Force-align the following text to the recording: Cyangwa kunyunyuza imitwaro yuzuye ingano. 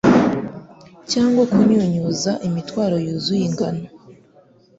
Cyangwa 1.11 1.43
kunyunyuza 1.51 2.31
imitwaro 2.47 2.95
yuzuye 3.05 3.43
ingano. 3.49 3.85